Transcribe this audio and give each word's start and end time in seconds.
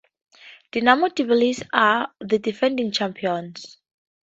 Dinamo 0.71 1.09
Tbilisi 1.11 1.67
are 1.73 2.07
the 2.19 2.39
defending 2.39 2.89
champions. 2.91 3.77